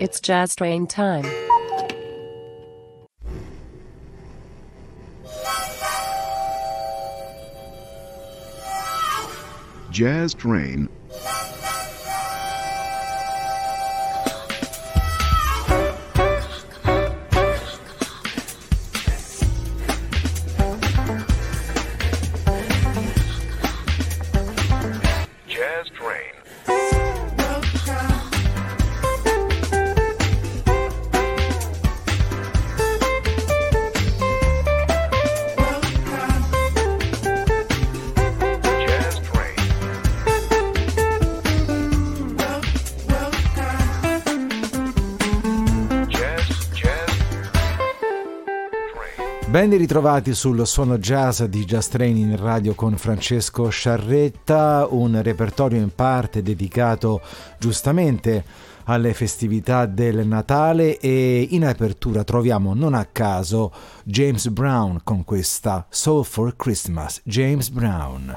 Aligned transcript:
It's 0.00 0.18
Jazz 0.20 0.56
Train 0.56 0.88
time. 0.88 1.24
Jazz 9.92 10.34
Train 10.34 10.88
Ben 49.66 49.78
ritrovati 49.78 50.34
sul 50.34 50.66
suono 50.66 50.98
jazz 50.98 51.42
di 51.44 51.64
Jazz 51.64 51.88
Train 51.88 52.18
in 52.18 52.36
radio 52.36 52.74
con 52.74 52.98
Francesco 52.98 53.70
Sciarretta, 53.70 54.86
un 54.90 55.22
repertorio 55.22 55.80
in 55.80 55.88
parte 55.94 56.42
dedicato 56.42 57.22
giustamente 57.58 58.44
alle 58.84 59.14
festività 59.14 59.86
del 59.86 60.26
Natale 60.26 60.98
e 60.98 61.48
in 61.52 61.64
apertura 61.64 62.24
troviamo 62.24 62.74
non 62.74 62.92
a 62.92 63.06
caso 63.10 63.72
James 64.04 64.48
Brown 64.48 65.00
con 65.02 65.24
questa 65.24 65.86
Soul 65.88 66.26
for 66.26 66.54
Christmas. 66.56 67.22
James 67.24 67.70
Brown. 67.70 68.36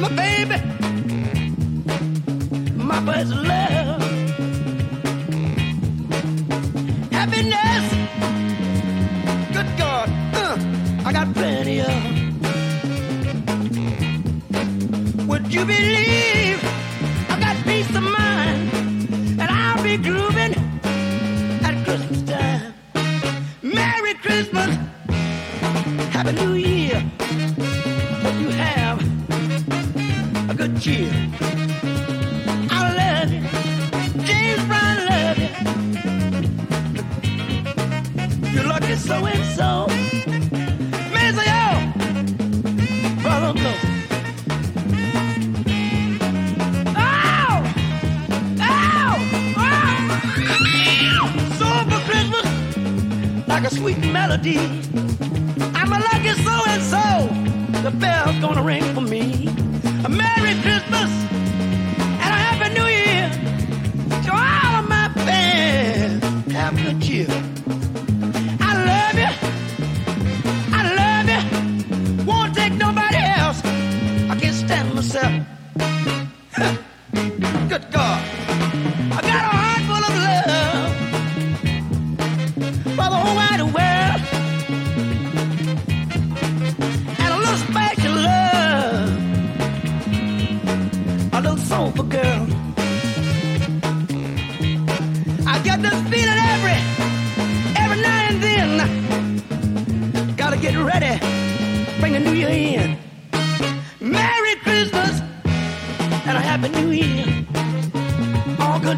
My 0.00 0.08
baby, 0.08 0.56
my 2.74 2.98
first 3.04 3.32
love. 3.32 4.02
Happiness, 7.12 7.84
good 9.52 9.70
God, 9.76 10.08
uh, 10.34 10.56
I 11.04 11.12
got 11.12 11.34
plenty 11.34 11.80
of. 11.80 11.92
Would 15.28 15.52
you 15.52 15.64
believe 15.66 16.58
I 17.28 17.36
got 17.38 17.56
peace 17.64 17.90
of 17.94 18.02
mind 18.02 18.70
and 19.38 19.50
I'll 19.50 19.82
be 19.82 19.98
grooving 19.98 20.54
at 21.62 21.84
Christmas 21.84 22.22
time? 22.22 22.72
Merry 23.62 24.14
Christmas. 24.14 24.76
Happy 26.14 26.32
New 26.32 26.54
Year. 26.54 26.69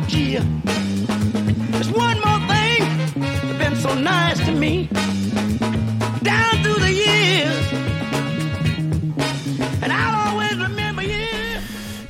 Cheer. 0.08 0.42
There's 1.70 1.90
one 1.90 2.18
more 2.20 2.40
thing 2.48 2.82
that's 3.14 3.58
been 3.58 3.76
so 3.76 3.94
nice 3.94 4.38
to 4.44 4.52
me 4.52 4.88
down 6.22 6.62
through 6.62 6.80
the 6.80 6.92
years. 6.92 7.72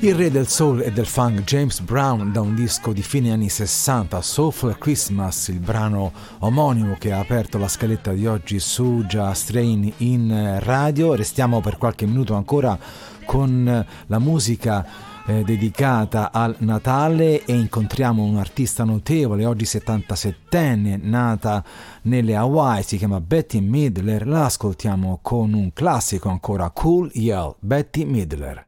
Il 0.03 0.15
re 0.15 0.29
del 0.29 0.49
soul 0.49 0.81
e 0.81 0.91
del 0.91 1.05
funk 1.05 1.43
James 1.43 1.79
Brown 1.79 2.33
da 2.33 2.41
un 2.41 2.53
disco 2.55 2.91
di 2.91 3.01
fine 3.01 3.31
anni 3.31 3.47
60, 3.47 4.21
Soulful 4.21 4.77
Christmas, 4.77 5.47
il 5.47 5.61
brano 5.61 6.11
omonimo 6.39 6.97
che 6.99 7.13
ha 7.13 7.19
aperto 7.19 7.57
la 7.57 7.69
scaletta 7.69 8.11
di 8.11 8.27
oggi 8.27 8.59
su 8.59 9.05
Jazz 9.07 9.45
Train 9.45 9.93
in 9.99 10.57
radio. 10.59 11.15
Restiamo 11.15 11.61
per 11.61 11.77
qualche 11.77 12.05
minuto 12.05 12.33
ancora 12.33 12.77
con 13.23 13.85
la 14.07 14.19
musica 14.19 14.85
eh, 15.25 15.43
dedicata 15.43 16.31
al 16.31 16.55
Natale 16.59 17.45
e 17.45 17.53
incontriamo 17.53 18.23
un 18.23 18.37
artista 18.37 18.83
notevole, 18.83 19.45
oggi 19.45 19.65
77enne, 19.65 20.99
nata 21.01 21.63
nelle 22.03 22.35
Hawaii, 22.35 22.83
si 22.83 22.97
chiama 22.97 23.21
Betty 23.21 23.59
Midler, 23.59 24.27
la 24.27 24.45
ascoltiamo 24.45 25.19
con 25.21 25.53
un 25.53 25.71
classico 25.73 26.29
ancora, 26.29 26.69
Cool 26.69 27.11
Yell, 27.13 27.55
Betty 27.59 28.05
Midler. 28.05 28.67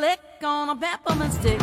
lick 0.00 0.20
on 0.42 0.70
a 0.70 0.76
peppermint 0.76 1.32
stick. 1.32 1.60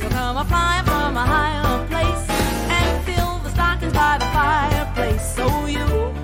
You'll 0.00 0.10
come 0.10 0.36
a 0.36 0.44
flying 0.44 0.84
from 0.84 1.16
a 1.16 1.24
higher 1.24 1.86
place 1.86 2.26
and 2.28 3.04
fill 3.04 3.38
the 3.44 3.50
stockings 3.50 3.92
by 3.92 4.18
the 4.18 4.24
fireplace. 4.26 5.36
So 5.36 5.66
you. 5.66 6.17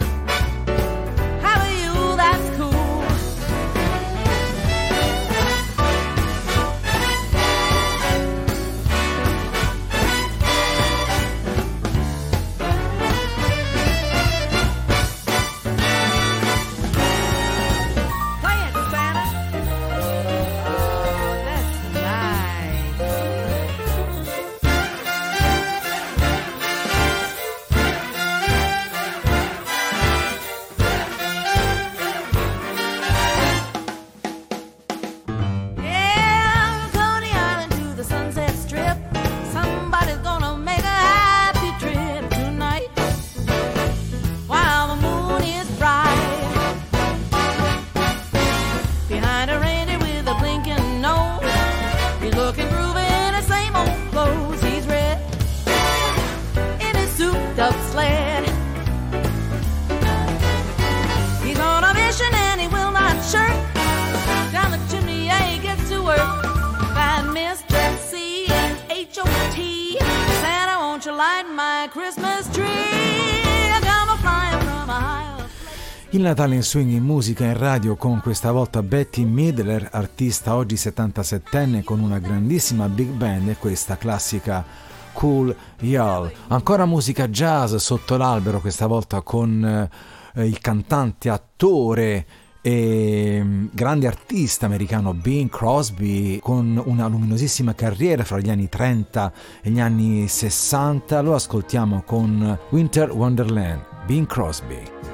Natale 76.24 76.54
in 76.54 76.62
swing 76.62 76.90
in 76.90 77.02
musica 77.02 77.44
in 77.44 77.58
radio 77.58 77.96
con 77.96 78.20
questa 78.22 78.50
volta 78.50 78.82
Betty 78.82 79.24
Midler, 79.24 79.90
artista 79.92 80.56
oggi 80.56 80.76
77enne 80.76 81.84
con 81.84 82.00
una 82.00 82.18
grandissima 82.18 82.88
big 82.88 83.10
band 83.10 83.48
e 83.48 83.56
questa 83.56 83.98
classica 83.98 84.64
Cool 85.12 85.54
Y'all. 85.80 86.32
Ancora 86.48 86.86
musica 86.86 87.28
jazz 87.28 87.74
sotto 87.74 88.16
l'albero, 88.16 88.60
questa 88.60 88.86
volta 88.86 89.20
con 89.20 89.90
eh, 90.34 90.46
il 90.46 90.58
cantante, 90.60 91.28
attore 91.28 92.26
e 92.62 93.40
mm, 93.42 93.66
grande 93.72 94.06
artista 94.06 94.64
americano 94.64 95.12
Bing 95.12 95.50
Crosby 95.50 96.38
con 96.38 96.82
una 96.86 97.06
luminosissima 97.06 97.74
carriera 97.74 98.24
fra 98.24 98.40
gli 98.40 98.48
anni 98.48 98.70
30 98.70 99.32
e 99.60 99.70
gli 99.70 99.78
anni 99.78 100.26
60. 100.26 101.20
Lo 101.20 101.34
ascoltiamo 101.34 102.02
con 102.06 102.58
Winter 102.70 103.10
Wonderland, 103.10 103.82
Bing 104.06 104.26
Crosby. 104.26 105.13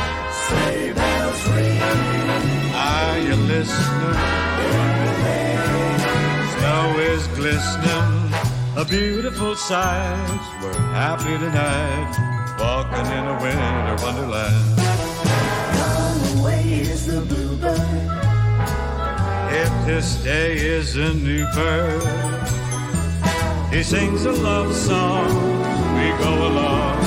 Bells 0.93 1.47
ring. 1.55 1.81
Are 2.73 3.17
you 3.19 3.35
listening? 3.35 4.19
Snow 6.53 6.99
is 6.99 7.27
glistening, 7.39 8.33
a 8.75 8.85
beautiful 8.85 9.55
sight. 9.55 10.41
We're 10.61 10.73
happy 10.73 11.37
tonight, 11.37 12.11
walking 12.59 13.07
in 13.17 13.23
a 13.27 13.37
winter 13.41 13.95
wonderland. 14.03 14.77
Gone 15.77 16.39
away 16.39 16.63
is 16.81 17.05
the 17.07 17.21
bluebird. 17.21 17.79
If 19.53 19.85
this 19.85 20.15
day 20.23 20.57
is 20.57 20.95
a 20.95 21.13
new 21.13 21.45
bird, 21.53 22.03
he 23.71 23.83
sings 23.83 24.25
a 24.25 24.31
love 24.31 24.73
song. 24.73 25.27
We 25.95 26.09
go 26.23 26.33
along, 26.47 26.97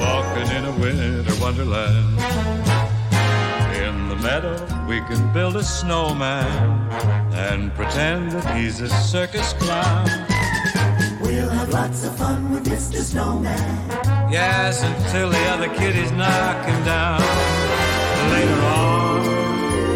walking 0.00 0.48
in 0.56 0.64
a 0.64 0.72
winter 0.78 1.34
wonderland. 1.40 2.67
Meadow, 4.22 4.56
we 4.88 5.00
can 5.02 5.32
build 5.32 5.56
a 5.56 5.62
snowman 5.62 6.90
and 7.32 7.72
pretend 7.74 8.32
that 8.32 8.56
he's 8.56 8.80
a 8.80 8.88
circus 8.88 9.52
clown. 9.54 10.06
We'll 11.20 11.48
have 11.48 11.68
lots 11.68 12.04
of 12.04 12.16
fun 12.16 12.50
with 12.50 12.64
Mr. 12.64 13.00
Snowman. 13.00 13.88
Yes, 14.30 14.82
until 14.82 15.30
the 15.30 15.44
other 15.50 15.68
kiddies 15.68 16.10
knock 16.12 16.66
him 16.66 16.84
down. 16.84 17.20
Later 18.32 18.60
on, 18.82 19.22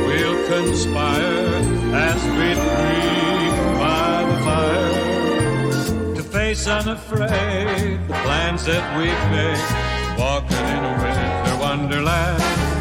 we'll 0.07 0.47
conspire 0.47 1.63
as 1.93 2.23
we 2.39 2.55
dream 2.55 3.79
by 3.79 4.25
the 4.31 4.39
fire 4.45 6.15
to 6.15 6.23
face 6.23 6.69
unafraid 6.69 7.99
the 8.07 8.15
plans 8.23 8.65
that 8.67 8.85
we've 8.97 9.25
made. 9.33 10.19
Walking 10.19 10.67
in 10.75 10.85
a 10.85 10.93
winter 11.03 11.59
wonderland. 11.61 12.72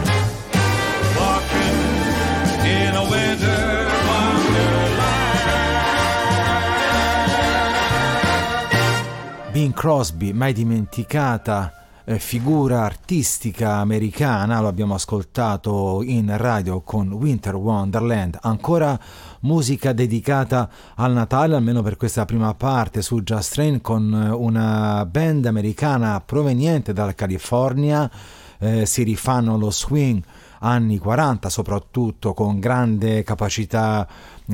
Bing 9.51 9.73
Crosby, 9.73 10.31
mai 10.31 10.53
dimenticata 10.53 11.81
eh, 12.05 12.19
figura 12.19 12.83
artistica 12.83 13.75
americana, 13.75 14.59
lo 14.59 14.67
abbiamo 14.67 14.95
ascoltato 14.95 16.01
in 16.03 16.35
radio 16.37 16.81
con 16.81 17.11
Winter 17.11 17.55
Wonderland, 17.55 18.37
ancora 18.41 18.99
musica 19.41 19.93
dedicata 19.93 20.69
al 20.95 21.13
Natale, 21.13 21.55
almeno 21.55 21.81
per 21.81 21.97
questa 21.97 22.25
prima 22.25 22.53
parte 22.53 23.01
su 23.01 23.21
Just 23.21 23.53
Train 23.53 23.81
con 23.81 24.13
eh, 24.13 24.33
una 24.33 25.05
band 25.05 25.45
americana 25.45 26.21
proveniente 26.21 26.91
dalla 26.91 27.13
California, 27.13 28.09
eh, 28.57 28.85
si 28.85 29.03
rifanno 29.03 29.57
lo 29.57 29.69
swing 29.69 30.23
anni 30.61 30.97
40 30.97 31.49
soprattutto 31.49 32.33
con 32.33 32.59
grande 32.59 33.23
capacità 33.23 34.07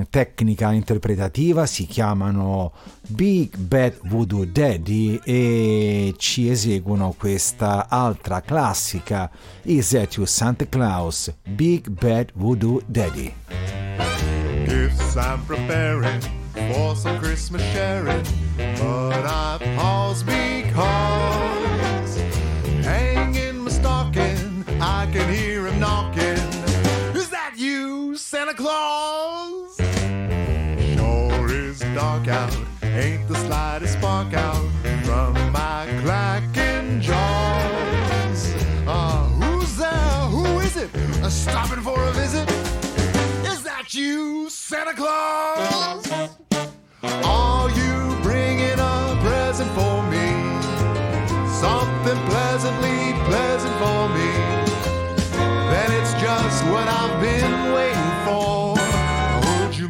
tecnica 0.09 0.71
interpretativa 0.71 1.65
si 1.65 1.85
chiamano 1.85 2.71
Big 3.07 3.57
Bad 3.57 3.99
Voodoo 4.03 4.45
Daddy 4.45 5.19
e 5.23 6.13
ci 6.17 6.49
eseguono 6.49 7.15
questa 7.17 7.87
altra 7.89 8.41
classica 8.41 9.29
Is 9.63 9.89
That 9.89 10.15
You 10.15 10.25
Santa 10.25 10.67
Claus 10.67 11.33
Big 11.43 11.89
Bad 11.89 12.31
Voodoo 12.35 12.81
Daddy. 12.85 13.33
Gifts 14.65 15.15
I'm 15.15 15.43
preparing 15.45 16.21
for 16.69 16.95
some 16.95 17.17
Christmas 17.19 17.61
sharing, 17.73 18.23
but 18.77 19.25
I 19.25 19.57
pause 19.75 20.23
because 20.23 21.46
Santa 28.37 28.53
Claus? 28.53 29.77
Sure 30.95 31.51
is 31.51 31.79
dark 31.95 32.27
out, 32.27 32.55
ain't 32.83 33.27
the 33.27 33.33
slightest 33.33 33.93
spark 33.93 34.31
out 34.35 34.63
from 35.05 35.33
my 35.51 35.87
clacking 36.03 37.01
jaws. 37.01 38.53
Ah, 38.85 39.27
who's 39.41 39.75
there? 39.77 39.89
Who 40.29 40.59
is 40.59 40.77
it? 40.77 40.95
Uh, 41.23 41.31
stopping 41.31 41.81
for 41.81 41.99
a 41.99 42.11
visit? 42.11 42.47
Is 43.51 43.63
that 43.63 43.95
you, 43.95 44.51
Santa 44.51 44.93
Claus? 44.93 46.07
Are 47.01 47.66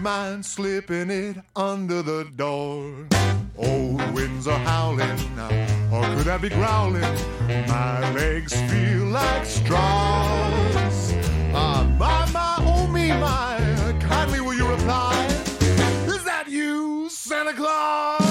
mind 0.07 0.45
slipping 0.45 1.09
it 1.09 1.35
under 1.53 2.01
the 2.01 2.23
door? 2.37 2.93
Old 3.57 3.99
winds 4.13 4.47
are 4.47 4.57
howling, 4.59 5.19
now, 5.35 5.51
or 5.91 6.01
could 6.15 6.29
I 6.29 6.37
be 6.37 6.47
growling? 6.47 7.13
My 7.67 8.13
legs 8.13 8.53
feel 8.71 9.03
like 9.07 9.45
straws. 9.45 11.13
Ah, 11.53 11.83
my, 11.99 12.25
my, 12.31 12.55
oh 12.71 12.87
me, 12.87 13.09
my, 13.09 13.57
kindly 13.99 14.39
will 14.39 14.53
you 14.53 14.69
reply? 14.69 15.25
Is 16.15 16.23
that 16.23 16.45
you, 16.47 17.09
Santa 17.09 17.51
Claus? 17.51 18.26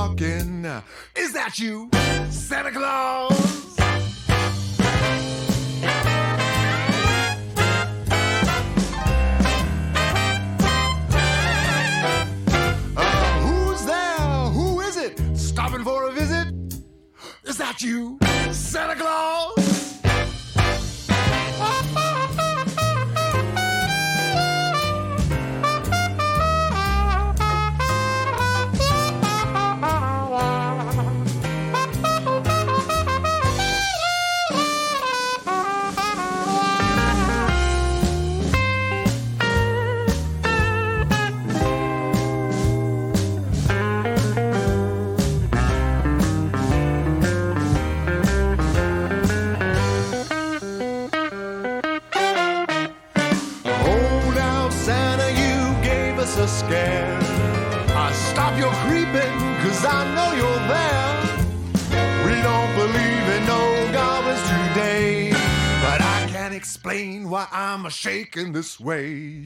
talking. 0.00 0.64
Is 1.14 1.32
that 1.34 1.58
you, 1.58 1.90
Santa 2.30 2.70
Claus? 2.70 3.76
Uh, 12.96 13.40
who's 13.44 13.84
there? 13.84 14.16
Who 14.56 14.80
is 14.80 14.96
it? 14.96 15.36
Stopping 15.36 15.84
for 15.84 16.08
a 16.08 16.12
visit? 16.12 16.48
Is 17.44 17.58
that 17.58 17.82
you, 17.82 18.18
Santa 18.52 18.94
Claus? 18.94 19.39
Explain 66.90 67.30
why 67.30 67.46
I'm 67.52 67.86
a 67.86 67.90
shaking 67.90 68.52
this 68.52 68.80
way. 68.80 69.44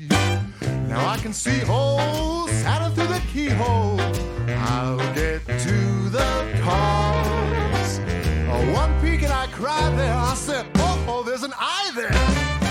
Now 0.88 1.06
I 1.06 1.18
can 1.18 1.34
see 1.34 1.58
holes 1.58 2.50
Santa 2.50 2.90
through 2.94 3.08
the 3.08 3.20
keyhole. 3.32 4.00
I'll 4.48 4.96
get 5.14 5.44
to 5.44 6.08
the 6.08 6.60
cause. 6.62 8.00
Oh, 8.48 8.72
one 8.72 8.98
peek 9.02 9.22
and 9.24 9.32
I 9.32 9.46
cried 9.48 9.98
there. 9.98 10.14
I 10.14 10.34
said, 10.34 10.66
oh, 10.76 11.04
oh, 11.06 11.22
there's 11.22 11.42
an 11.42 11.52
eye 11.58 11.90
there. 11.94 12.63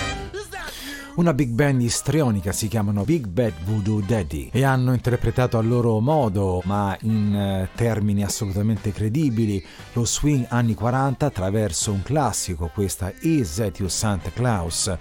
Una 1.15 1.35
big 1.35 1.49
band 1.49 1.79
istrionica 1.79 2.51
si 2.51 2.67
chiamano 2.67 3.03
Big 3.03 3.27
Bad 3.27 3.53
Voodoo 3.65 4.01
Daddy 4.01 4.49
e 4.51 4.63
hanno 4.63 4.93
interpretato 4.93 5.59
a 5.59 5.61
loro 5.61 5.99
modo, 5.99 6.59
ma 6.65 6.97
in 7.01 7.35
eh, 7.35 7.69
termini 7.75 8.23
assolutamente 8.23 8.91
credibili, 8.91 9.63
lo 9.93 10.05
swing 10.05 10.47
anni 10.49 10.73
40 10.73 11.23
attraverso 11.23 11.91
un 11.91 12.01
classico, 12.01 12.71
questa 12.73 13.13
Is 13.21 13.53
That 13.57 13.77
You 13.77 13.89
Santa 13.89 14.31
Claus. 14.31 14.91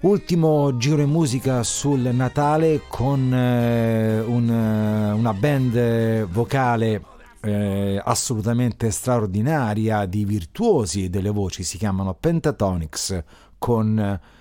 Ultimo 0.00 0.76
giro 0.76 1.00
in 1.00 1.10
musica 1.10 1.62
sul 1.62 2.00
Natale 2.12 2.82
con 2.88 3.32
eh, 3.32 4.18
un, 4.18 4.50
eh, 4.50 5.12
una 5.12 5.32
band 5.32 6.24
vocale 6.24 7.04
eh, 7.42 8.02
assolutamente 8.04 8.90
straordinaria 8.90 10.06
di 10.06 10.24
virtuosi 10.24 11.08
delle 11.08 11.30
voci, 11.30 11.62
si 11.62 11.78
chiamano 11.78 12.14
Pentatonics 12.14 13.22
con 13.58 13.96
eh, 13.96 14.38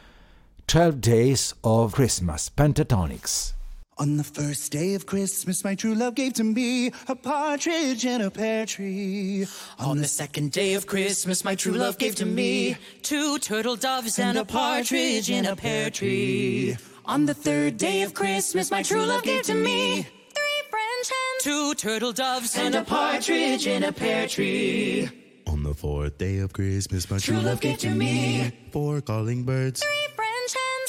12 0.70 1.02
Days 1.02 1.56
of 1.64 1.94
Christmas, 1.94 2.48
Pentatonics. 2.48 3.54
On 3.98 4.18
the 4.18 4.24
first 4.24 4.72
day 4.72 4.94
of 4.94 5.08
Christmas, 5.08 5.64
my 5.64 5.74
true 5.74 5.96
love 5.96 6.14
gave 6.14 6.34
to 6.34 6.44
me 6.44 6.92
a 7.08 7.16
partridge 7.16 8.06
in 8.06 8.22
a 8.22 8.30
pear 8.30 8.68
tree. 8.68 9.48
On 9.80 9.98
the 9.98 10.08
second 10.08 10.52
day 10.52 10.76
of 10.76 10.86
Christmas, 10.86 11.44
my 11.44 11.56
true 11.56 11.74
love 11.74 11.98
gave 11.98 12.14
to 12.18 12.26
me 12.28 12.78
two 13.02 13.40
turtle 13.40 13.78
doves 13.78 14.20
and 14.20 14.38
a 14.38 14.46
partridge 14.46 15.32
in 15.32 15.48
a 15.48 15.56
pear 15.56 15.90
tree. 15.90 16.78
On 17.06 17.26
the 17.26 17.34
third 17.34 17.78
day 17.78 18.04
of 18.04 18.14
Christmas, 18.14 18.70
my 18.70 18.84
true 18.84 19.04
love 19.04 19.24
gave 19.24 19.42
to 19.46 19.56
me 19.56 20.04
three 20.04 20.62
French 20.70 21.08
hens, 21.10 21.40
two 21.40 21.74
turtle 21.74 22.14
doves 22.14 22.56
and 22.56 22.76
a 22.76 22.84
partridge 22.84 23.66
in 23.66 23.86
a 23.86 23.92
pear 23.92 24.28
tree. 24.28 25.10
On 25.50 25.64
the 25.64 25.74
fourth 25.74 26.18
day 26.20 26.38
of 26.38 26.54
Christmas, 26.54 27.10
my 27.10 27.18
True 27.18 27.40
love 27.40 27.60
gave 27.60 27.80
to 27.80 27.90
me 27.90 28.52
four 28.72 29.02
calling 29.02 29.44
birds. 29.44 29.82
three 29.82 29.90
French 29.90 29.98
hens, 29.98 30.09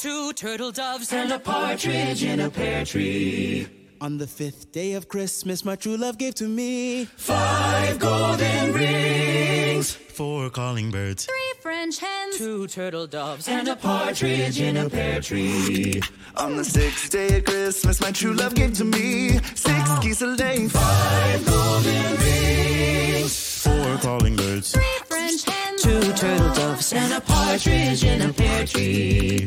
two 0.01 0.33
turtle 0.33 0.71
doves 0.73 1.13
and 1.13 1.31
a 1.31 1.39
partridge 1.39 2.23
in 2.25 2.41
a 2.41 2.51
pear 2.51 2.85
tree. 2.87 3.67
On 4.01 4.17
the 4.17 4.27
fifth 4.27 4.73
day 4.73 4.95
of 4.95 5.09
Christmas, 5.09 5.63
my 5.63 5.77
true 5.77 5.99
love 5.99 6.17
gave 6.17 6.35
to 6.37 6.45
me 6.49 7.05
five 7.05 7.99
golden 7.99 8.73
rings, 8.73 9.93
Four 9.93 10.49
calling 10.49 10.91
birds. 10.91 11.27
Three 11.27 11.53
French 11.61 11.99
hens. 11.99 12.39
two 12.39 12.67
turtle 12.67 13.07
doves, 13.07 13.47
and 13.49 13.69
a 13.69 13.77
partridge 13.77 14.59
in 14.59 14.79
a 14.79 14.89
pear 14.89 15.21
tree. 15.21 16.01
On 16.37 16.57
the 16.57 16.65
sixth 16.65 17.11
day 17.11 17.37
of 17.37 17.45
Christmas, 17.45 18.01
my 18.01 18.11
true 18.11 18.33
love 18.33 18.55
gave 18.55 18.73
to 18.79 18.85
me 18.85 19.39
six 19.55 19.99
geese 20.01 20.23
a 20.23 20.29
laying, 20.29 20.71
Five 20.71 21.45
golden 21.45 22.17
rings, 22.17 23.61
Four 23.65 23.99
calling 23.99 24.35
birds. 24.35 24.73
Three 24.73 24.99
French 25.07 25.45
hens. 25.45 25.83
two 25.83 26.01
turtle 26.15 26.55
doves, 26.55 26.91
and 26.95 27.13
a 27.13 27.21
partridge 27.21 28.03
in 28.03 28.23
a 28.23 28.33
pear 28.33 28.67
tree. 28.67 29.47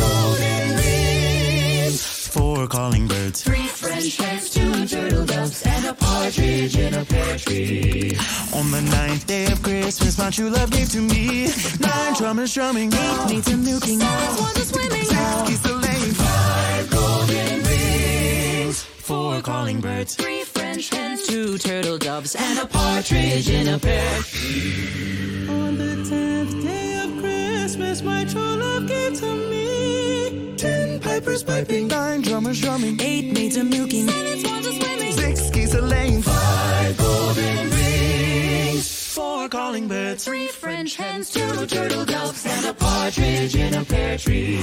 Four 2.61 2.67
calling 2.67 3.07
birds. 3.07 3.41
three 3.41 3.65
French 3.65 4.17
hens, 4.17 4.51
two 4.51 4.85
turtle 4.85 5.25
doves, 5.25 5.63
and 5.65 5.83
a 5.87 5.95
partridge 5.95 6.77
in 6.77 6.93
a 6.93 7.03
pear 7.03 7.35
tree. 7.39 8.15
On 8.53 8.69
the 8.69 8.83
ninth 8.83 9.25
day 9.25 9.51
of 9.51 9.63
Christmas, 9.63 10.19
my 10.19 10.29
true 10.29 10.51
love 10.51 10.69
gave 10.69 10.91
to 10.91 10.99
me 11.01 11.49
nine 11.79 12.13
drummers 12.13 12.53
drumming, 12.53 12.93
eight 12.93 13.25
maids 13.29 13.51
a 13.51 13.57
milking, 13.57 13.99
Seven 13.99 14.35
swans 14.37 14.57
a 14.57 14.65
swimming. 14.65 15.05
six 15.05 15.49
geese 15.49 15.65
a 15.65 15.73
laying, 15.73 16.13
Five 16.13 16.89
golden 16.91 17.63
rings, 17.63 18.83
Four 18.83 19.41
calling 19.41 19.81
birds. 19.81 20.13
three 20.15 20.43
French 20.43 20.89
hens, 20.91 21.10
two 21.31 21.57
turtle 21.57 21.97
doves, 21.97 22.35
and 22.35 22.59
a 22.59 22.65
partridge 22.65 23.49
in 23.49 23.69
a 23.69 23.79
pear 23.79 24.19
tree. 24.23 25.47
On 25.47 25.77
the 25.77 25.95
tenth 26.09 26.61
day 26.61 27.01
of 27.01 27.09
Christmas, 27.21 28.01
my 28.01 28.25
true 28.25 28.55
love 28.57 28.85
gave 28.85 29.17
to 29.21 29.33
me 29.49 30.53
ten 30.57 30.99
pipers 30.99 31.41
piping, 31.41 31.87
nine 31.87 32.21
drummers 32.21 32.59
drumming, 32.59 32.99
eight 32.99 33.33
maids 33.33 33.55
a 33.55 33.63
milking, 33.63 34.09
Seven 34.09 34.39
swans 34.41 34.67
a 34.67 34.73
swimming. 34.73 35.13
six 35.13 35.49
geese 35.51 35.73
a 35.73 35.81
laying, 35.81 36.21
five 36.21 36.97
golden 36.97 37.69
rings, 37.69 39.13
Four 39.15 39.47
calling 39.47 39.87
birds. 39.87 40.25
Three 40.25 40.47
French 40.47 40.97
hens. 40.97 41.29
two 41.29 41.65
turtle 41.65 42.03
doves, 42.03 42.45
and 42.45 42.65
a 42.65 42.73
partridge 42.73 43.55
in 43.55 43.73
a 43.75 43.85
pear 43.85 44.17
tree. 44.17 44.59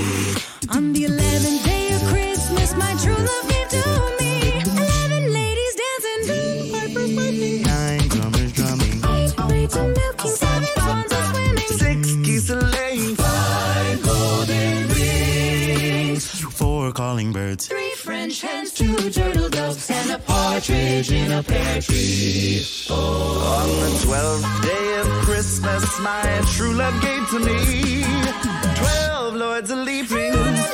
On 0.69 0.93
the 0.93 1.05
eleventh 1.05 1.65
day 1.65 1.95
of 1.95 2.03
Christmas, 2.13 2.77
my 2.77 2.93
true 3.03 3.17
love 3.17 3.49
gave 3.49 3.69
to 3.71 4.17
me 4.18 4.18
calling 16.99 17.33
birds. 17.33 17.69
three 17.69 17.93
French 17.95 18.41
hens, 18.41 18.73
two 18.73 19.09
turtle 19.11 19.49
doves, 19.49 19.89
and 19.89 20.11
a 20.11 20.19
partridge 20.19 21.13
in 21.13 21.31
a 21.31 21.41
pear 21.45 21.81
tree. 21.81 22.61
On 22.91 23.69
the 23.83 24.01
twelfth 24.05 24.63
day 24.63 24.99
of 24.99 25.07
Christmas, 25.23 26.01
my 26.01 26.23
true 26.55 26.73
love 26.73 27.01
gave 27.01 27.25
to 27.31 27.39
me 27.39 28.03
twelve 28.75 29.35
lords 29.37 29.71
a 29.71 29.77
leaping, 29.77 30.33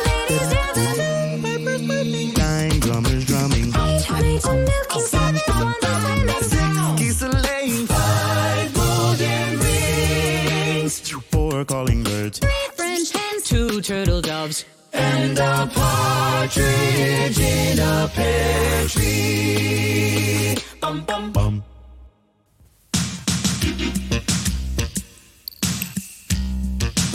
Ladies 0.08 0.48
dancing. 0.54 0.96
Ten 0.96 1.42
pipers 1.42 1.82
piping. 1.88 2.32
nine 2.38 2.80
drummers 2.80 3.24
drumming, 3.26 3.68
Eight 3.68 4.10
maids 4.10 4.46
a 4.46 4.54
milking. 4.54 5.00
Seven 5.02 5.36
swans 5.44 5.84
a 5.84 5.92
swimming. 6.00 6.42
six 6.52 6.74
geese 7.00 7.20
a 7.22 7.28
laying, 7.28 7.86
Five 7.86 8.72
golden 8.72 9.58
rings, 9.60 11.10
Four 11.30 11.66
calling 11.66 12.02
birds. 12.02 12.38
Three 12.38 12.68
French 12.78 13.10
hens. 13.12 13.42
two 13.44 13.82
turtle 13.82 14.22
doves, 14.22 14.64
and 14.94 15.38
a 15.38 15.68
partridge 15.74 17.38
in 17.38 17.78
a 17.78 18.08
pear 18.14 18.86
tree. 18.88 20.56
Bum, 20.80 21.04
bum, 21.04 21.32
Bum. 21.32 21.62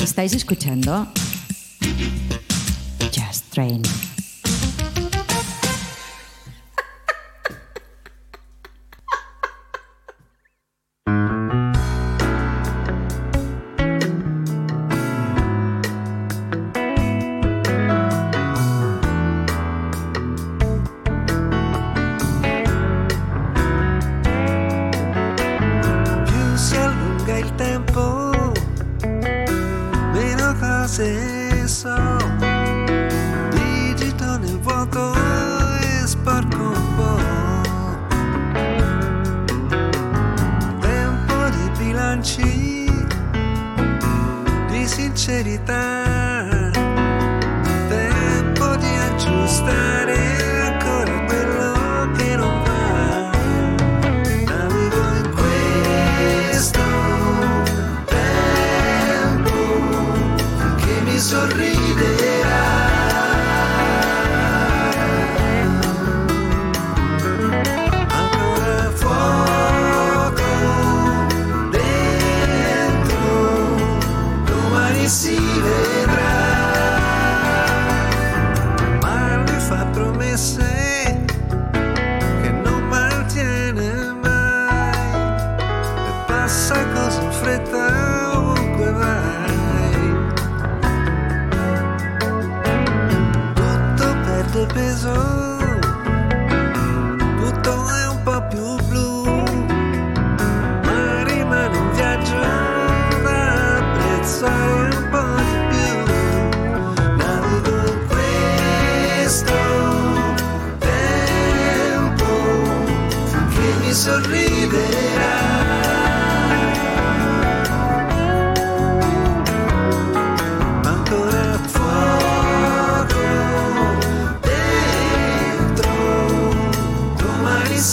Estáis 0.02 0.34
escuchando 0.34 1.08
Just 3.12 3.52
Train. 3.54 4.09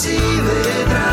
Si 0.07 0.41
vedrà. 0.41 1.06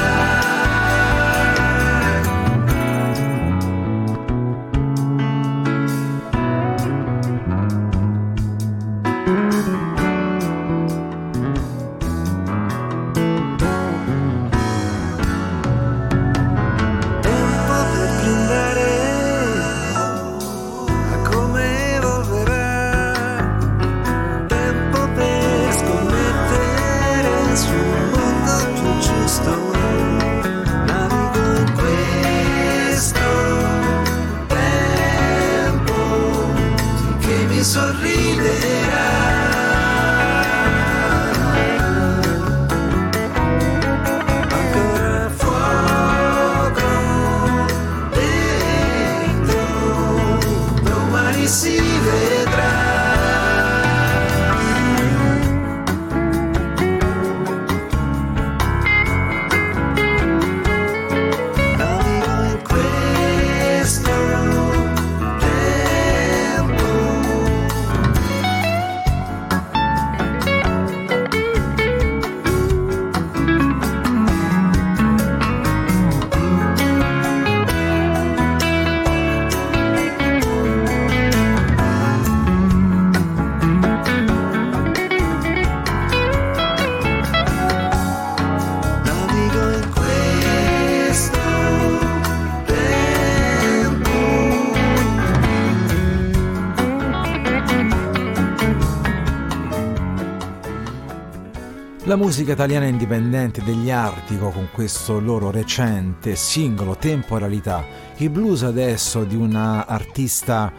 La 102.14 102.22
musica 102.22 102.52
italiana 102.52 102.86
indipendente 102.86 103.60
degli 103.64 103.90
Artico 103.90 104.50
con 104.50 104.68
questo 104.70 105.18
loro 105.18 105.50
recente 105.50 106.36
singolo 106.36 106.94
Temporalità, 106.94 107.84
il 108.18 108.30
blues 108.30 108.62
adesso 108.62 109.24
di 109.24 109.34
una 109.34 109.84
artista 109.84 110.72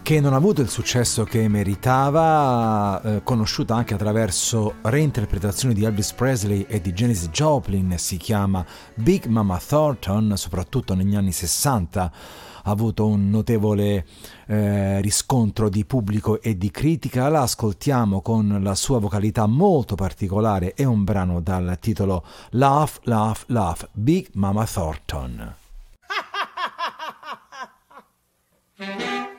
che 0.00 0.18
non 0.18 0.32
ha 0.32 0.36
avuto 0.36 0.62
il 0.62 0.70
successo 0.70 1.24
che 1.24 1.46
meritava, 1.46 3.02
eh, 3.02 3.22
conosciuta 3.22 3.74
anche 3.74 3.92
attraverso 3.92 4.76
reinterpretazioni 4.80 5.74
di 5.74 5.84
Elvis 5.84 6.14
Presley 6.14 6.64
e 6.66 6.80
di 6.80 6.94
Janis 6.94 7.28
Joplin, 7.28 7.98
si 7.98 8.16
chiama 8.16 8.64
Big 8.94 9.26
Mama 9.26 9.60
Thornton, 9.60 10.38
soprattutto 10.38 10.94
negli 10.94 11.14
anni 11.14 11.32
60 11.32 12.10
avuto 12.64 13.06
un 13.06 13.30
notevole 13.30 14.06
eh, 14.46 15.00
riscontro 15.00 15.68
di 15.68 15.84
pubblico 15.84 16.40
e 16.40 16.56
di 16.56 16.70
critica. 16.70 17.28
La 17.28 17.42
ascoltiamo 17.42 18.20
con 18.20 18.60
la 18.62 18.74
sua 18.74 18.98
vocalità 18.98 19.46
molto 19.46 19.94
particolare 19.94 20.74
e 20.74 20.84
un 20.84 21.04
brano 21.04 21.40
dal 21.40 21.78
titolo 21.80 22.24
Love, 22.50 22.92
Love, 23.04 23.38
Love, 23.46 23.88
Big 23.92 24.28
Mama 24.32 24.66
Thornton. 24.66 25.54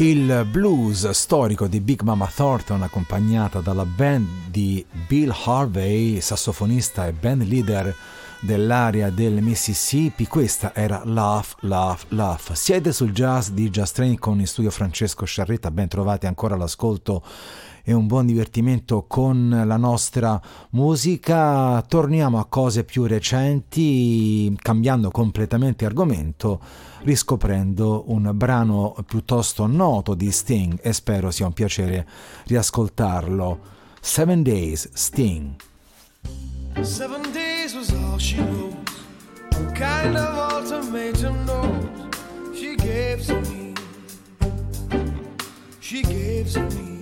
Il 0.00 0.46
blues 0.50 1.10
storico 1.10 1.66
di 1.66 1.78
Big 1.78 2.00
Mama 2.00 2.26
Thornton 2.34 2.80
accompagnata 2.80 3.60
dalla 3.60 3.84
band 3.84 4.48
di 4.48 4.82
Bill 5.06 5.30
Harvey, 5.44 6.22
sassofonista 6.22 7.06
e 7.06 7.12
band 7.12 7.42
leader 7.42 7.94
dell'area 8.40 9.10
del 9.10 9.42
Mississippi, 9.42 10.26
questa 10.26 10.74
era 10.74 11.02
Love, 11.04 11.48
Love, 11.60 12.04
Love. 12.08 12.54
Siete 12.54 12.94
sul 12.94 13.12
jazz 13.12 13.50
di 13.50 13.68
Jazz 13.68 13.90
Train 13.90 14.18
con 14.18 14.40
in 14.40 14.46
studio 14.46 14.70
Francesco 14.70 15.26
Sciarretta, 15.26 15.70
ben 15.70 15.88
trovati 15.88 16.24
ancora 16.24 16.54
all'ascolto 16.54 17.22
e 17.90 17.92
un 17.92 18.06
buon 18.06 18.26
divertimento 18.26 19.04
con 19.08 19.64
la 19.66 19.76
nostra 19.76 20.40
musica. 20.70 21.82
Torniamo 21.82 22.38
a 22.38 22.44
cose 22.44 22.84
più 22.84 23.04
recenti, 23.04 24.56
cambiando 24.62 25.10
completamente 25.10 25.86
argomento, 25.86 26.60
riscoprendo 27.02 28.04
un 28.06 28.30
brano 28.32 28.94
piuttosto 29.04 29.66
noto 29.66 30.14
di 30.14 30.30
Sting 30.30 30.78
e 30.80 30.92
spero 30.92 31.32
sia 31.32 31.46
un 31.46 31.52
piacere 31.52 32.06
riascoltarlo. 32.46 33.58
Seven 34.00 34.44
Days 34.44 34.88
Sting. 34.92 35.56
Seven 36.82 37.22
days 37.32 37.74
was 37.74 37.92
all 37.92 38.18
she 38.18 38.38
wrote. 38.38 38.78
Kind 39.74 40.16
of 40.16 40.52
ultimatum 40.52 41.44
note 41.44 42.16
she 42.54 42.76
gave 42.76 43.28
me? 43.48 43.74
She 45.80 46.02
gave 46.02 46.56
me. 46.56 46.99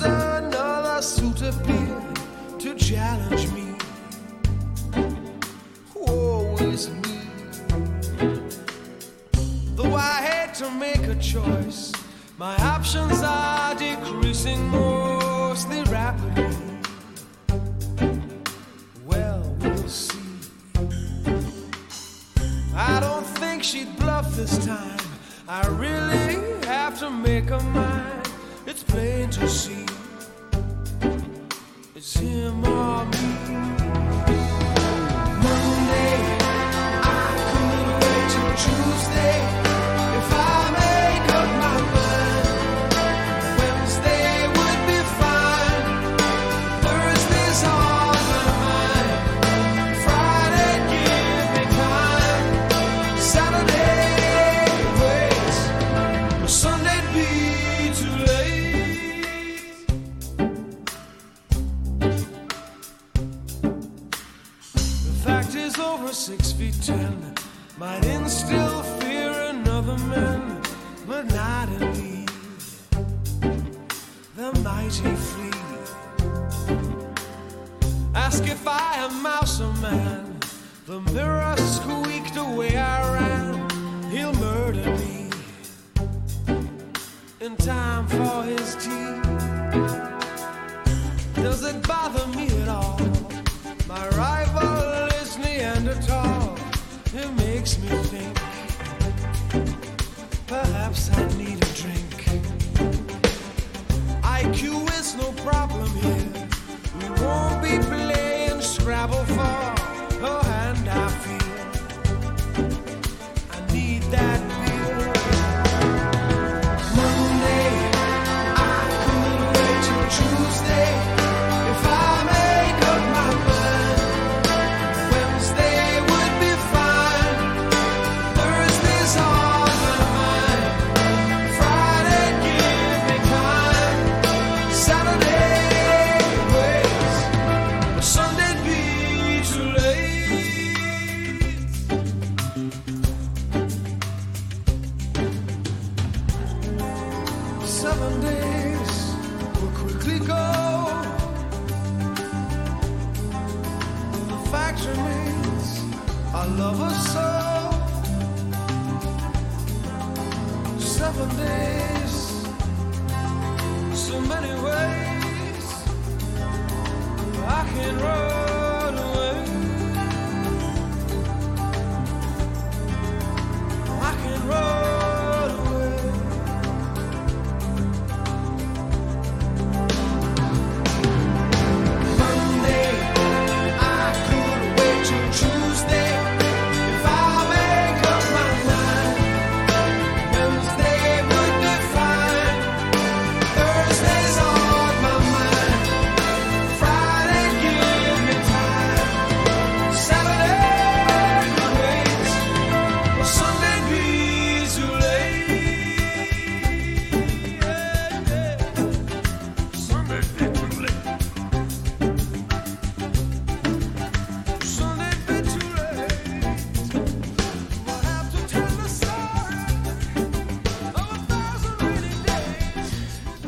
Another 0.00 1.02
to 2.58 2.74
challenge 2.74 3.50
me. 3.52 3.74
It's 6.60 6.88
me. 6.88 7.20
Though 9.74 9.94
I 9.94 10.20
had 10.20 10.54
to 10.54 10.70
make 10.70 11.06
a 11.06 11.14
choice, 11.16 11.92
my 12.36 12.56
options 12.56 13.22
are 13.22 13.74
decreasing 13.74 14.68
mostly 14.68 14.97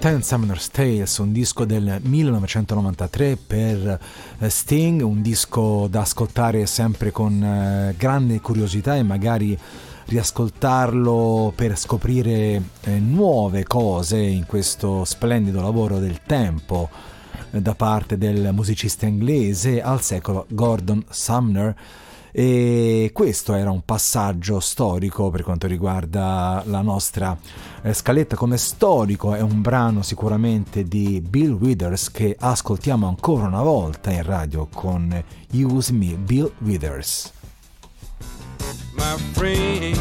Ten 0.00 0.22
Summoner's 0.22 0.70
Tales, 0.70 1.18
un 1.18 1.30
disco 1.30 1.66
del 1.66 2.00
1993 2.00 3.36
per 3.36 4.00
eh, 4.38 4.48
Sting, 4.48 5.02
un 5.02 5.20
disco 5.20 5.88
da 5.90 6.00
ascoltare 6.00 6.64
sempre 6.64 7.10
con 7.10 7.44
eh, 7.44 7.94
grande 7.98 8.40
curiosità 8.40 8.96
e 8.96 9.02
magari 9.02 9.56
riascoltarlo 10.06 11.52
per 11.54 11.76
scoprire 11.76 12.62
eh, 12.80 12.98
nuove 12.98 13.64
cose 13.64 14.16
in 14.16 14.46
questo 14.46 15.04
splendido 15.04 15.60
lavoro 15.60 15.98
del 15.98 16.22
tempo 16.22 16.88
da 17.50 17.74
parte 17.74 18.16
del 18.16 18.54
musicista 18.54 19.04
inglese 19.04 19.82
al 19.82 20.00
secolo 20.00 20.46
Gordon 20.48 21.04
Sumner 21.10 21.76
E 22.32 23.10
questo 23.12 23.54
era 23.54 23.70
un 23.70 23.82
passaggio 23.84 24.60
storico 24.60 25.30
per 25.30 25.42
quanto 25.42 25.66
riguarda 25.66 26.62
la 26.66 26.80
nostra 26.80 27.36
eh, 27.82 27.92
scaletta. 27.92 28.36
Come 28.36 28.56
storico 28.56 29.34
è 29.34 29.40
un 29.40 29.60
brano 29.60 30.02
sicuramente 30.02 30.84
di 30.84 31.20
Bill 31.20 31.52
Withers 31.52 32.10
che 32.10 32.36
ascoltiamo 32.38 33.06
ancora 33.06 33.46
una 33.46 33.62
volta 33.62 34.10
in 34.10 34.22
radio 34.22 34.68
con 34.72 35.22
Use 35.52 35.92
Me, 35.92 36.14
Bill 36.14 36.52
Withers. 36.58 37.32
my 38.96 39.16
friends 39.32 40.00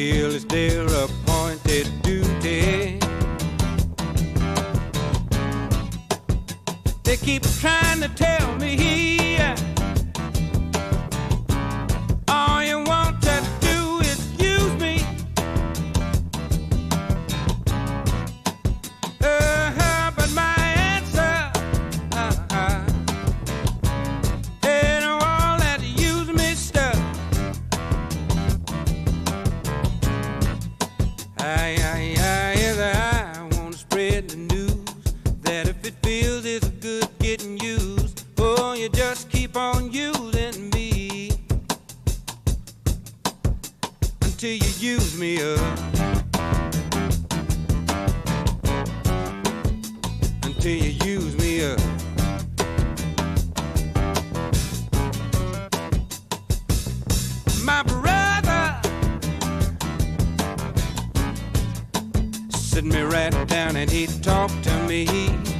feel 0.00 0.34
it's 0.34 0.44
their 0.46 0.86
appointed 0.86 1.86
duty. 2.02 3.09
They 7.10 7.16
keep 7.16 7.42
trying 7.58 8.00
to 8.02 8.08
tell 8.10 8.56
me 8.58 9.36
me 45.20 45.36
up. 45.42 45.78
Until 50.42 50.72
you 50.72 50.92
use 51.04 51.36
me 51.36 51.62
up. 51.62 51.78
My 57.62 57.82
brother 57.82 58.80
sit 62.50 62.84
me 62.84 63.02
right 63.02 63.46
down 63.46 63.76
and 63.76 63.90
he 63.90 64.06
talked 64.06 64.64
to 64.64 64.82
me. 64.88 65.59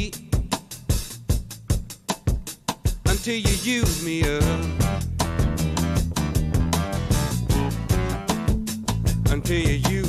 until 3.21 3.35
you 3.35 3.75
use 3.77 4.03
me 4.03 4.23
up. 4.23 4.43
Until 9.29 9.59
you 9.59 9.77
use 9.91 10.00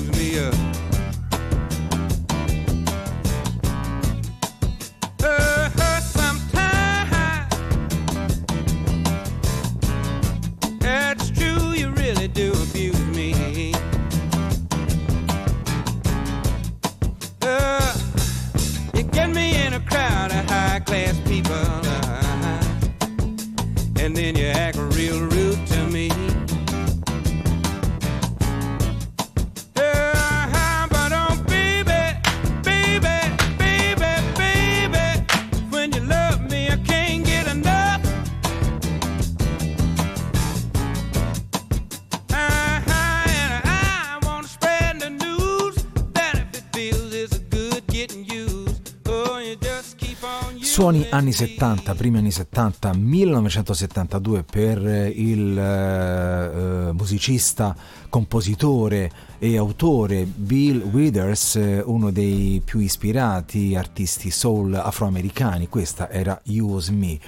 Suoni 50.93 51.09
anni 51.09 51.33
70, 51.33 51.95
primi 51.95 52.19
anni 52.19 52.31
70, 52.31 52.93
1972 52.93 54.43
per 54.43 55.11
il 55.15 55.59
eh, 55.59 56.89
eh, 56.89 56.93
musicista, 56.93 57.75
compositore 58.11 59.11
e 59.39 59.57
autore 59.57 60.25
Bill 60.25 60.83
Withers, 60.83 61.57
eh, 61.57 61.83
uno 61.83 62.11
dei 62.11 62.61
più 62.63 62.81
ispirati 62.81 63.75
artisti 63.75 64.31
soul 64.31 64.75
afroamericani. 64.75 65.67
Questa 65.67 66.11
era 66.11 66.39
Use 66.49 66.93
Me. 66.93 67.19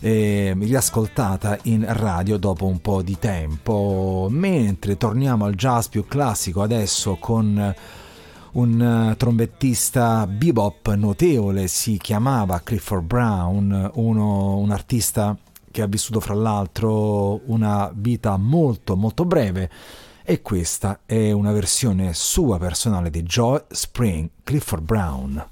eh, 0.00 0.56
riascoltata 0.58 1.58
in 1.64 1.84
radio 1.86 2.38
dopo 2.38 2.64
un 2.64 2.80
po' 2.80 3.02
di 3.02 3.18
tempo. 3.18 4.28
Mentre 4.30 4.96
torniamo 4.96 5.44
al 5.44 5.54
jazz 5.54 5.88
più 5.88 6.06
classico 6.06 6.62
adesso 6.62 7.16
con 7.16 7.74
un 8.52 9.10
eh, 9.10 9.16
trombettista 9.16 10.26
bebop 10.26 10.92
notevole, 10.94 11.68
si 11.68 11.96
chiamava 11.96 12.60
Clifford 12.60 13.04
Brown, 13.04 13.90
uno- 13.94 14.56
un 14.56 14.70
artista 14.70 15.36
che 15.70 15.82
ha 15.82 15.86
vissuto 15.86 16.20
fra 16.20 16.34
l'altro 16.34 17.40
una 17.50 17.90
vita 17.94 18.36
molto 18.36 18.94
molto 18.94 19.24
breve 19.24 19.70
e 20.22 20.42
questa 20.42 21.00
è 21.06 21.32
una 21.32 21.50
versione 21.50 22.12
sua 22.12 22.58
personale 22.58 23.10
di 23.10 23.22
Joy 23.22 23.62
Spring, 23.68 24.28
Clifford 24.44 24.84
Brown. 24.84 25.50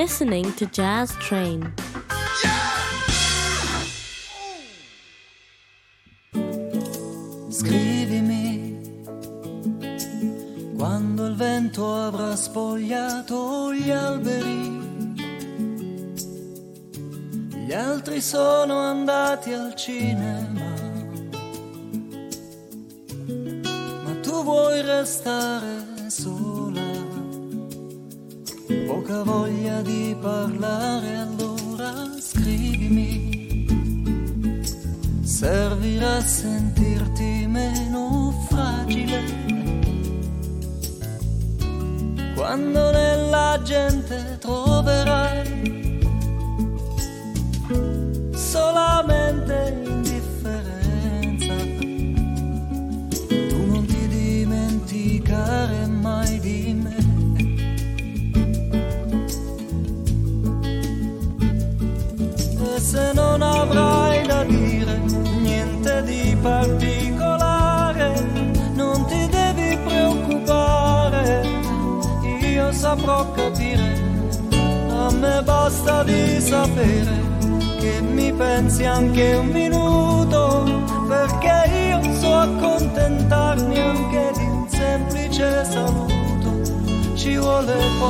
Listening 0.00 0.50
to 0.54 0.64
Jazz 0.64 1.14
Train. 1.16 1.89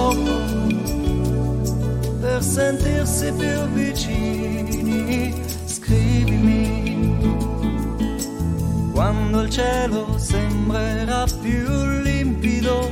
Poco 0.01 0.37
per 2.21 2.43
sentirsi 2.43 3.33
più 3.33 3.59
vicini, 3.75 5.35
scrivimi 5.67 7.19
quando 8.93 9.43
il 9.43 9.51
cielo 9.51 10.17
sembrerà 10.17 11.25
più 11.41 11.69
limpido. 12.03 12.91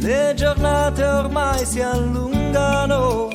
Le 0.00 0.34
giornate 0.34 1.04
ormai 1.04 1.64
si 1.64 1.80
allungano, 1.80 3.28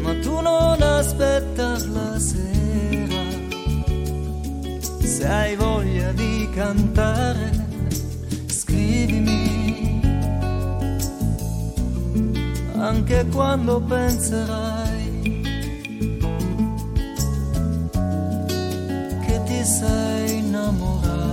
ma 0.00 0.12
tu 0.20 0.40
non 0.40 0.80
aspetta 0.80 1.78
la 1.96 2.18
sera. 2.18 3.22
Se 5.00 5.26
hai 5.26 5.56
voglia 5.56 6.12
di 6.12 6.48
cantare, 6.54 7.65
scrivimi. 9.06 10.00
anche 12.78 13.26
quando 13.32 13.80
penserai 13.80 15.42
che 19.24 19.42
ti 19.44 19.64
sei 19.64 20.38
innamorata. 20.38 21.26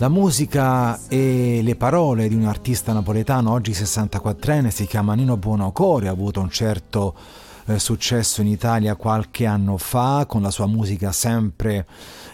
La 0.00 0.08
musica 0.08 1.08
e 1.08 1.58
le 1.60 1.74
parole 1.74 2.28
di 2.28 2.36
un 2.36 2.44
artista 2.44 2.92
napoletano, 2.92 3.50
oggi 3.50 3.72
64enne, 3.72 4.68
si 4.68 4.86
chiama 4.86 5.14
Nino 5.14 5.36
Buonocore, 5.36 6.06
ha 6.06 6.12
avuto 6.12 6.38
un 6.40 6.50
certo 6.50 7.16
eh, 7.66 7.80
successo 7.80 8.40
in 8.40 8.46
Italia 8.46 8.94
qualche 8.94 9.44
anno 9.44 9.76
fa 9.76 10.24
con 10.28 10.40
la 10.40 10.52
sua 10.52 10.68
musica 10.68 11.10
sempre 11.10 11.84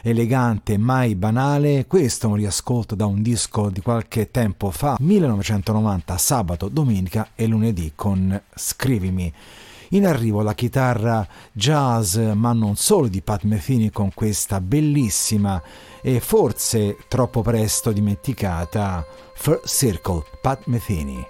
elegante, 0.03 0.77
mai 0.77 1.15
banale. 1.15 1.87
Questo 1.87 2.27
è 2.27 2.31
un 2.31 2.37
riascolto 2.37 2.95
da 2.95 3.07
un 3.07 3.23
disco 3.23 3.71
di 3.71 3.81
qualche 3.81 4.31
tempo 4.31 4.71
fa, 4.71 4.99
1990, 5.01 6.19
sabato, 6.19 6.69
domenica 6.69 7.31
e 7.35 7.47
lunedì 7.47 7.93
con 7.95 8.43
Scrivimi. 8.55 9.33
In 9.95 10.07
arrivo 10.07 10.43
la 10.43 10.55
chitarra 10.55 11.25
jazz, 11.53 12.17
ma 12.17 12.53
non 12.53 12.75
solo 12.75 13.07
di 13.07 13.23
Pat 13.23 13.45
Metheny 13.45 13.91
con 13.91 14.11
questa 14.13 14.61
bellissima 14.61 15.63
e 16.03 16.19
forse 16.19 16.97
troppo 17.07 17.43
presto 17.43 17.93
dimenticata 17.93 19.07
First 19.35 19.69
Circle, 19.69 20.25
Pat 20.43 20.65
Metheny. 20.65 21.25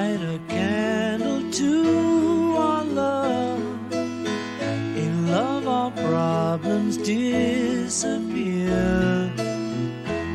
Light 0.00 0.22
a 0.22 0.38
candle 0.48 1.42
to 1.50 2.54
our 2.56 2.84
love. 2.84 3.92
In 5.04 5.12
love, 5.30 5.66
our 5.68 5.90
problems 6.08 6.96
disappear. 6.96 8.70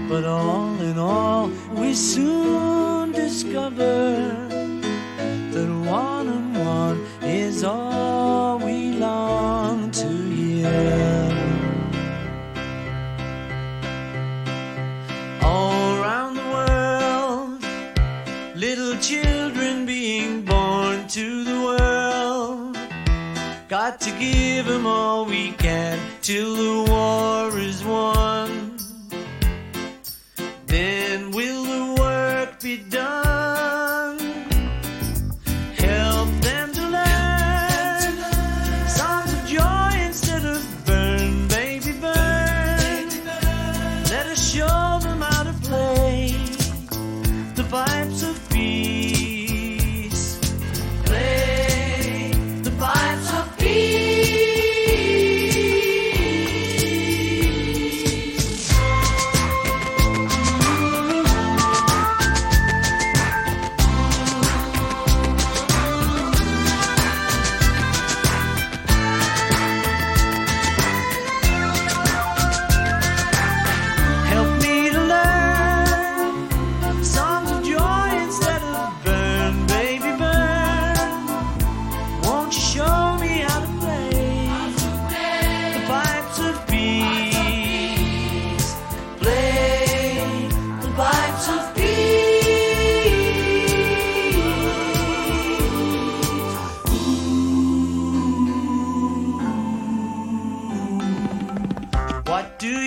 But 0.09 0.23
all 0.25 0.79
in 0.89 0.97
all, 0.99 1.49
we 1.81 1.93
soon 1.95 3.11
discover 3.11 4.44
give 24.55 24.67
them 24.67 24.87
all 24.87 25.25
we 25.25 25.51
can 25.51 25.99
till 26.21 26.55
the 26.55 26.84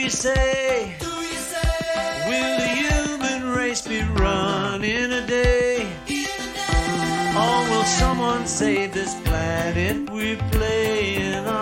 What 0.08 0.12
do 0.12 0.16
you 0.16 0.32
say? 0.32 0.96
Will 2.28 2.56
the 2.56 2.66
human 2.66 3.54
race 3.54 3.86
be 3.86 4.00
run 4.00 4.82
in 4.82 5.12
a 5.12 5.26
day? 5.26 5.86
Or 7.36 7.68
will 7.68 7.84
someone 7.84 8.46
save 8.46 8.94
this 8.94 9.14
planet 9.20 10.08
we're 10.08 10.38
playing 10.50 11.46
on? 11.46 11.57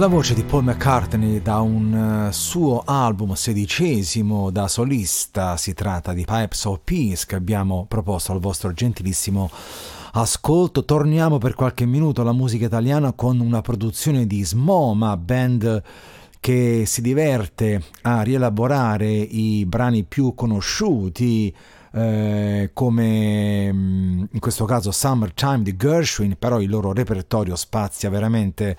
La 0.00 0.06
voce 0.06 0.32
di 0.32 0.44
Paul 0.44 0.64
McCartney 0.64 1.42
da 1.42 1.60
un 1.60 2.28
eh, 2.28 2.32
suo 2.32 2.82
album 2.86 3.34
sedicesimo 3.34 4.48
da 4.48 4.66
solista, 4.66 5.58
si 5.58 5.74
tratta 5.74 6.14
di 6.14 6.24
Pipes 6.24 6.64
of 6.64 6.80
Peace 6.84 7.26
che 7.26 7.34
abbiamo 7.34 7.84
proposto 7.86 8.32
al 8.32 8.40
vostro 8.40 8.72
gentilissimo 8.72 9.50
ascolto. 10.12 10.86
Torniamo 10.86 11.36
per 11.36 11.54
qualche 11.54 11.84
minuto 11.84 12.22
alla 12.22 12.32
musica 12.32 12.64
italiana 12.64 13.12
con 13.12 13.40
una 13.40 13.60
produzione 13.60 14.26
di 14.26 14.42
Smoma, 14.42 15.18
band 15.18 15.82
che 16.40 16.84
si 16.86 17.02
diverte 17.02 17.82
a 18.00 18.22
rielaborare 18.22 19.06
i 19.12 19.66
brani 19.66 20.04
più 20.04 20.34
conosciuti 20.34 21.54
eh, 21.92 22.70
come 22.72 23.70
mm, 23.70 24.24
in 24.30 24.40
questo 24.40 24.64
caso 24.64 24.92
Summertime 24.92 25.60
di 25.60 25.76
Gershwin, 25.76 26.36
però 26.38 26.58
il 26.58 26.70
loro 26.70 26.94
repertorio 26.94 27.54
spazia 27.54 28.08
veramente 28.08 28.78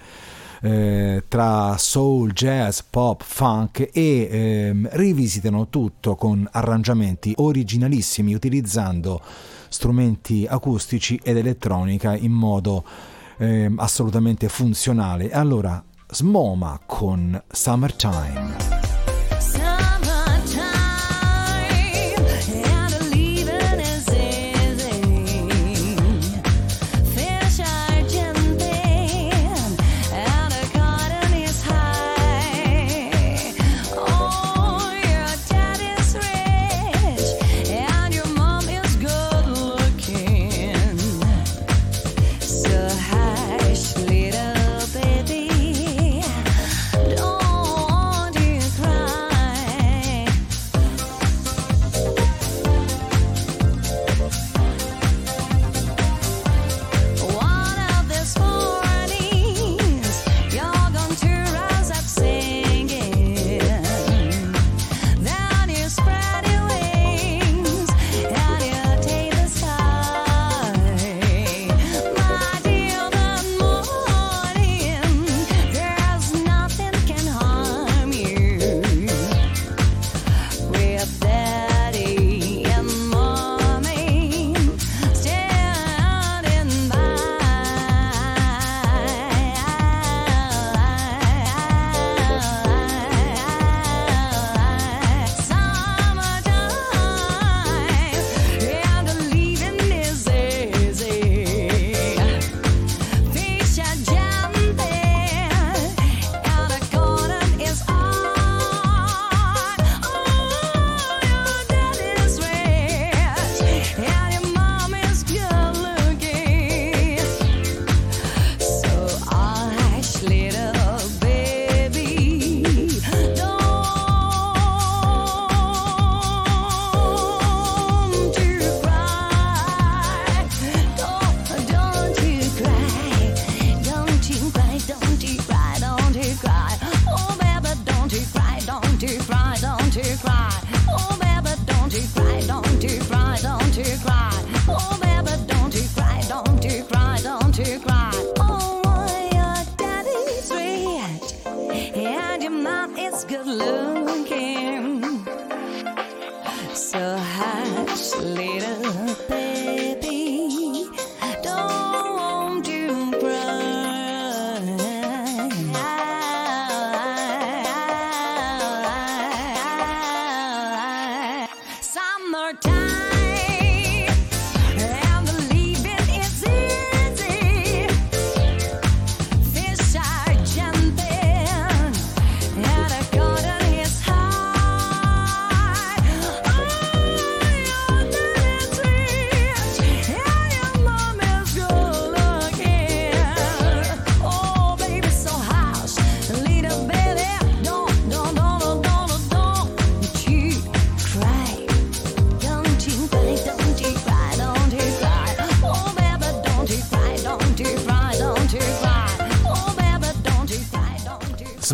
eh, 0.62 1.24
tra 1.28 1.76
soul, 1.78 2.32
jazz, 2.32 2.80
pop, 2.89 3.24
funk 3.24 3.89
e 3.91 4.28
ehm, 4.32 4.89
rivisitano 4.91 5.68
tutto 5.70 6.16
con 6.16 6.47
arrangiamenti 6.51 7.34
originalissimi 7.38 8.34
utilizzando 8.34 9.22
strumenti 9.70 10.45
acustici 10.47 11.20
ed 11.24 11.38
elettronica 11.38 12.16
in 12.16 12.32
modo 12.32 12.84
ehm, 13.38 13.80
assolutamente 13.80 14.47
funzionale. 14.49 15.32
Allora, 15.32 15.84
Smoma 16.14 16.78
con 16.86 17.41
Summertime. 17.49 18.80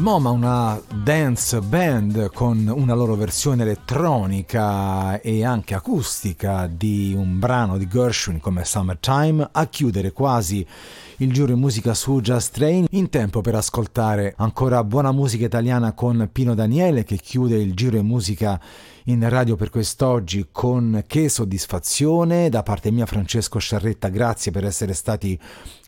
MOMA, 0.07 0.29
una 0.29 0.81
dance 1.03 1.59
band 1.59 2.31
con 2.31 2.65
una 2.73 2.93
loro 2.93 3.15
versione 3.15 3.63
elettronica 3.63 5.19
e 5.19 5.43
anche 5.43 5.73
acustica 5.73 6.65
di 6.65 7.13
un 7.13 7.37
brano 7.39 7.77
di 7.77 7.89
Gershwin 7.89 8.39
come 8.39 8.63
Summertime, 8.63 9.49
a 9.51 9.67
chiudere 9.67 10.13
quasi 10.13 10.65
il 11.17 11.33
giro 11.33 11.51
in 11.51 11.59
musica 11.59 11.93
su 11.93 12.21
Just 12.21 12.53
Train, 12.53 12.85
in 12.91 13.09
tempo 13.09 13.41
per 13.41 13.55
ascoltare 13.55 14.33
ancora 14.37 14.81
buona 14.85 15.11
musica 15.11 15.43
italiana 15.43 15.91
con 15.91 16.29
Pino 16.31 16.55
Daniele 16.55 17.03
che 17.03 17.17
chiude 17.17 17.57
il 17.57 17.73
giro 17.73 17.97
in 17.97 18.05
musica 18.05 18.57
in 19.09 19.27
radio 19.27 19.57
per 19.57 19.69
quest'oggi 19.69 20.47
con 20.51 21.03
Che 21.05 21.27
soddisfazione 21.27 22.47
da 22.47 22.63
parte 22.63 22.91
mia 22.91 23.05
Francesco 23.05 23.59
Sciarretta, 23.59 24.07
grazie 24.07 24.51
per 24.51 24.63
essere 24.63 24.93
stati 24.93 25.37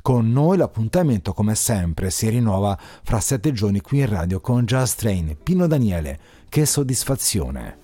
con 0.01 0.31
noi. 0.31 0.57
L'appuntamento 0.57 1.33
come 1.33 1.55
sempre 1.55 2.09
si 2.09 2.29
rinnova 2.29 2.77
fra 3.03 3.19
sette 3.19 3.51
giorni 3.51 3.81
qui 3.81 3.99
in 3.99 4.09
radio 4.09 4.39
con 4.39 4.65
Just 4.65 4.99
Train. 4.99 5.37
Pino 5.41 5.67
Daniele, 5.67 6.19
che 6.49 6.65
soddisfazione. 6.65 7.77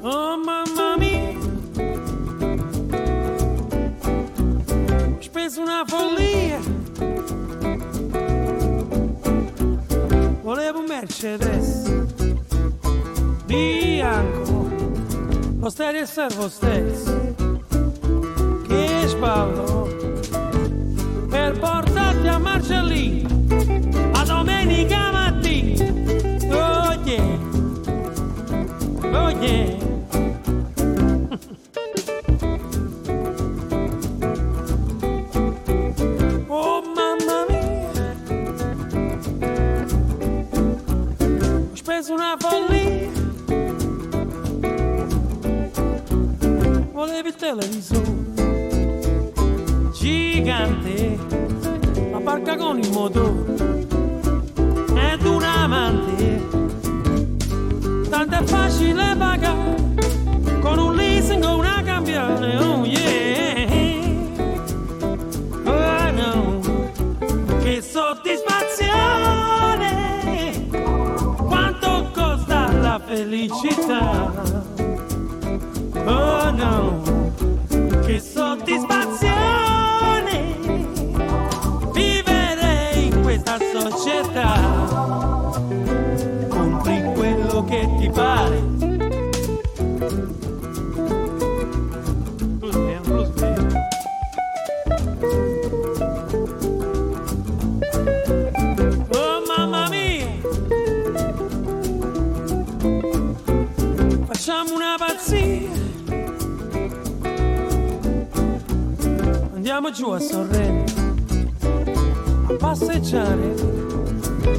Oh 0.00 0.36
mamma 0.36 0.96
mia, 0.96 1.32
ho 5.08 5.20
speso 5.20 5.60
una 5.62 5.84
follia. 5.86 6.60
Volevo 10.42 10.80
un 10.80 10.86
Mercedes 10.86 11.90
bianco, 13.46 14.51
lo 15.62 15.70
stereo 15.70 16.02
e 16.02 16.06
servo 16.06 16.48
stesso. 16.48 17.34
Che 18.66 19.02
sballo 19.06 19.88
per 21.30 21.56
portarti 21.56 22.26
a 22.26 22.38
Marcellino 22.38 23.28
a 24.12 24.24
domenica 24.24 25.12
mattina. 25.12 25.90
Oh 26.52 26.92
yeah. 27.04 27.38
Oh 29.02 29.30
yeah. 29.40 29.80
Una 42.10 42.36
follia. 42.36 43.01
Volevi 47.04 47.30
il 47.30 47.34
televisore 47.34 48.14
gigante, 49.90 51.18
la 52.12 52.20
barca 52.20 52.56
con 52.56 52.78
il 52.78 52.88
motore 52.92 53.90
ed 54.94 55.24
un 55.24 55.42
amante 55.42 56.46
tanto 58.08 58.36
è 58.36 58.44
facile 58.44 59.16
pagare 59.18 59.74
con 60.60 60.78
un 60.78 60.94
leasing 60.94 61.42
o 61.42 61.56
una 61.56 61.82
cambiale, 61.84 62.56
oh 62.58 62.84
yeah. 62.84 63.66
Oh 65.64 66.10
no, 66.12 66.60
che 67.62 67.82
soddisfazione, 67.82 70.68
quanto 71.48 72.10
costa 72.12 72.72
la 72.72 73.00
felicità. 73.04 74.91
Oh 76.14 76.52
não, 76.52 77.02
que 78.04 78.20
só 78.20 78.41
giù 109.92 110.08
a 110.08 110.18
Sorrento 110.18 110.92
a 112.48 112.54
passeggiare 112.54 113.54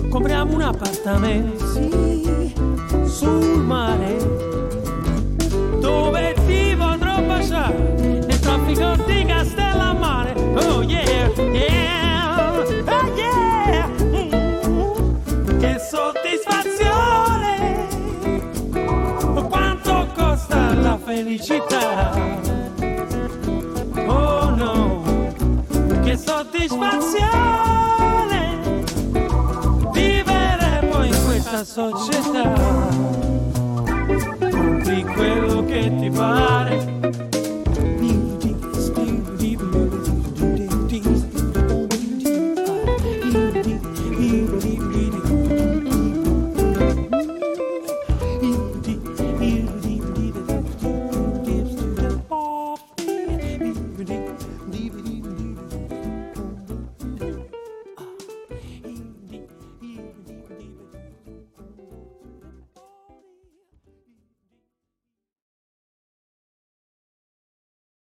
compriamo 0.09 0.53
un 0.53 0.61
appartamento 0.61 1.65
sì, 1.65 2.53
sul 3.05 3.63
mare 3.63 4.15
dove 5.79 6.35
ti 6.45 6.75
potrò 6.77 7.19
baciare 7.23 8.21
nel 8.27 8.39
traffico 8.39 8.95
di 9.07 9.25
Castellammare. 9.25 10.35
Oh 10.35 10.83
yeah 10.83 11.31
yeah 11.51 12.59
oh 12.59 12.63
yeah. 13.15 13.89
Che 15.57 15.79
soddisfazione 15.79 17.87
quanto 19.49 20.07
costa 20.13 20.75
la 20.75 20.99
felicità 21.03 22.12
soddisfazione 26.25 28.59
vivere 29.91 30.87
poi 30.89 31.07
in 31.07 31.23
questa 31.25 31.63
società. 31.63 33.01
Di 34.83 35.03
quello 35.03 35.63
che 35.65 35.95
ti 35.99 36.09
pare 36.09 36.92